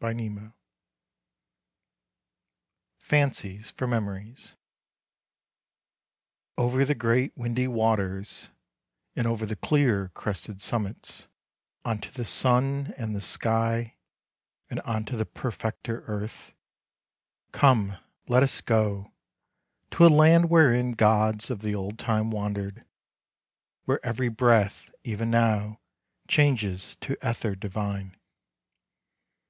LONGFELLOW. 0.00 0.54
FANCIES 2.96 3.70
FOR 3.72 3.86
MEMORIES 3.86 4.54
Over 6.56 6.86
the 6.86 6.94
great 6.94 7.36
windy 7.36 7.68
waters, 7.68 8.48
and 9.14 9.26
over 9.26 9.44
the 9.44 9.56
clear 9.56 10.08
crested 10.14 10.62
summits, 10.62 11.28
Unto 11.84 12.10
the 12.10 12.24
sun 12.24 12.94
and 12.96 13.14
the 13.14 13.20
sky, 13.20 13.96
and 14.70 14.80
unto 14.86 15.18
the 15.18 15.26
perfecter 15.26 16.00
earth, 16.06 16.54
Come, 17.52 17.98
let 18.26 18.42
us 18.42 18.62
go, 18.62 19.12
to 19.90 20.06
a 20.06 20.08
land 20.08 20.48
wherein 20.48 20.92
gods 20.92 21.50
of 21.50 21.60
the 21.60 21.74
old 21.74 21.98
time 21.98 22.30
wandered, 22.30 22.86
Where 23.84 24.00
every 24.02 24.30
breath 24.30 24.90
even 25.04 25.30
now 25.30 25.78
changes 26.26 26.96
to 27.02 27.18
ether 27.22 27.54
divine. 27.54 28.16